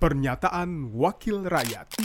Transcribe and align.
Pernyataan 0.00 0.96
Wakil 0.96 1.44
Rakyat 1.44 2.00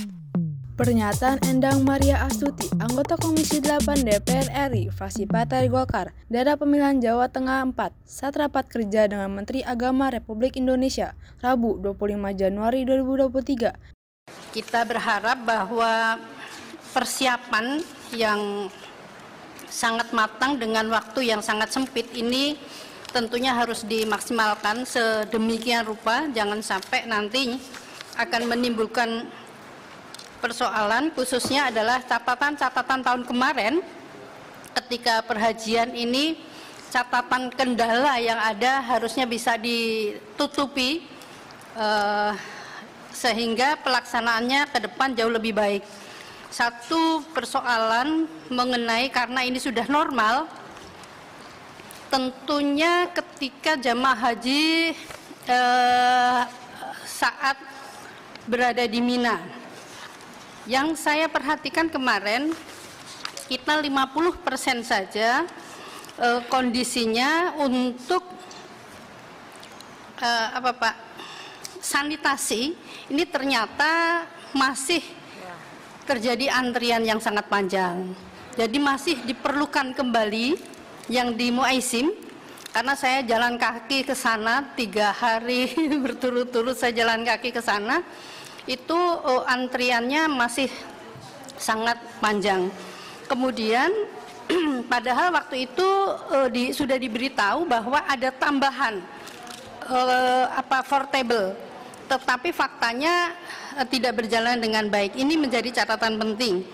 Pernyataan 0.76 1.40
Endang 1.48 1.88
Maria 1.88 2.28
Astuti, 2.28 2.68
anggota 2.76 3.16
Komisi 3.16 3.64
8 3.64 4.04
DPR 4.04 4.68
RI, 4.68 4.92
fraksi 4.92 5.24
Partai 5.24 5.72
Golkar, 5.72 6.12
daerah 6.28 6.60
pemilihan 6.60 7.00
Jawa 7.00 7.32
Tengah 7.32 7.64
4, 7.64 7.96
saat 8.04 8.36
rapat 8.36 8.68
kerja 8.68 9.08
dengan 9.08 9.32
Menteri 9.32 9.64
Agama 9.64 10.12
Republik 10.12 10.60
Indonesia, 10.60 11.16
Rabu 11.40 11.80
25 11.80 12.36
Januari 12.36 12.84
2023. 12.84 13.72
Kita 14.52 14.84
berharap 14.84 15.48
bahwa 15.48 16.20
persiapan 16.92 17.80
yang 18.12 18.68
sangat 19.72 20.12
matang 20.12 20.60
dengan 20.60 20.92
waktu 20.92 21.32
yang 21.32 21.40
sangat 21.40 21.72
sempit 21.72 22.12
ini 22.12 22.60
tentunya 23.16 23.56
harus 23.56 23.88
dimaksimalkan 23.88 24.84
sedemikian 24.84 25.88
rupa, 25.88 26.28
jangan 26.36 26.60
sampai 26.60 27.08
nanti 27.08 27.56
akan 28.16 28.42
menimbulkan 28.48 29.28
persoalan 30.40 31.12
khususnya 31.12 31.74
adalah 31.74 32.00
catatan-catatan 32.04 33.00
tahun 33.02 33.24
kemarin 33.28 33.84
ketika 34.76 35.24
perhajian 35.24 35.92
ini 35.96 36.38
catatan 36.92 37.52
kendala 37.52 38.16
yang 38.24 38.40
ada 38.40 38.80
harusnya 38.80 39.28
bisa 39.28 39.60
ditutupi 39.60 41.04
eh, 41.76 42.32
sehingga 43.16 43.80
pelaksanaannya 43.80 44.68
ke 44.72 44.78
depan 44.86 45.16
jauh 45.16 45.32
lebih 45.32 45.56
baik. 45.56 45.84
Satu 46.52 47.20
persoalan 47.36 48.32
mengenai 48.48 49.12
karena 49.12 49.44
ini 49.44 49.60
sudah 49.60 49.88
normal, 49.92 50.48
tentunya 52.08 53.12
ketika 53.12 53.76
jamaah 53.76 54.32
haji 54.32 54.96
eh, 55.48 56.42
saat 57.04 57.58
berada 58.46 58.86
di 58.86 59.02
Mina. 59.02 59.42
Yang 60.66 61.02
saya 61.02 61.30
perhatikan 61.30 61.90
kemarin 61.90 62.54
kita 63.46 63.78
50% 63.78 64.82
saja 64.82 65.46
eh, 66.18 66.42
kondisinya 66.50 67.54
untuk 67.62 68.26
eh, 70.22 70.48
apa 70.54 70.72
Pak? 70.74 70.96
Sanitasi 71.86 72.74
ini 73.14 73.24
ternyata 73.30 74.26
masih 74.58 75.06
terjadi 76.10 76.50
antrian 76.50 77.06
yang 77.06 77.22
sangat 77.22 77.46
panjang. 77.46 78.14
Jadi 78.58 78.78
masih 78.82 79.22
diperlukan 79.26 79.94
kembali 79.94 80.58
yang 81.12 81.38
di 81.38 81.54
Muaisim 81.54 82.25
karena 82.76 82.92
saya 82.92 83.24
jalan 83.24 83.56
kaki 83.56 84.04
ke 84.04 84.12
sana 84.12 84.68
tiga 84.76 85.16
hari 85.16 85.72
berturut-turut 86.04 86.76
saya 86.76 86.92
jalan 86.92 87.24
kaki 87.24 87.56
ke 87.56 87.64
sana 87.64 88.04
itu 88.68 89.00
uh, 89.24 89.48
antriannya 89.48 90.28
masih 90.28 90.68
sangat 91.56 91.96
panjang. 92.20 92.68
Kemudian 93.32 93.88
padahal 94.92 95.32
waktu 95.40 95.72
itu 95.72 95.88
uh, 96.36 96.52
di, 96.52 96.76
sudah 96.76 97.00
diberitahu 97.00 97.64
bahwa 97.64 98.04
ada 98.12 98.28
tambahan 98.36 99.00
uh, 99.88 100.52
apa 100.60 100.84
portable, 100.84 101.56
tetapi 102.12 102.52
faktanya 102.52 103.32
uh, 103.80 103.88
tidak 103.88 104.20
berjalan 104.20 104.60
dengan 104.60 104.92
baik. 104.92 105.16
Ini 105.16 105.40
menjadi 105.40 105.72
catatan 105.80 106.20
penting. 106.20 106.68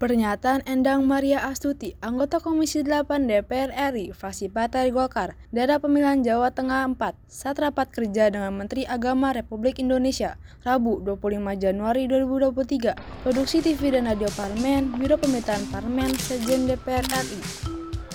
Pernyataan 0.00 0.64
Endang 0.64 1.04
Maria 1.04 1.44
Astuti, 1.44 1.92
anggota 2.00 2.40
Komisi 2.40 2.80
8 2.80 3.28
DPR 3.28 3.68
RI, 3.92 4.16
fraksi 4.16 4.48
Partai 4.48 4.88
Golkar, 4.88 5.36
daerah 5.52 5.76
pemilihan 5.76 6.24
Jawa 6.24 6.56
Tengah 6.56 6.88
4, 6.88 7.20
saat 7.28 7.60
rapat 7.60 7.92
kerja 7.92 8.32
dengan 8.32 8.56
Menteri 8.56 8.88
Agama 8.88 9.36
Republik 9.36 9.76
Indonesia, 9.76 10.40
Rabu 10.64 11.04
25 11.04 11.36
Januari 11.60 12.08
2023, 12.08 12.96
Produksi 12.96 13.60
TV 13.60 13.92
dan 13.92 14.08
Radio 14.08 14.32
Parlemen, 14.32 14.88
Biro 14.96 15.20
Pemerintahan 15.20 15.68
Parlemen, 15.68 16.16
Sejen 16.16 16.64
DPR 16.64 17.04
RI. 17.04 17.40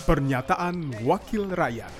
Pernyataan 0.10 1.06
Wakil 1.06 1.54
Rakyat 1.54 1.94